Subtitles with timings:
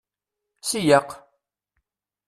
[0.67, 1.09] Seyyeq!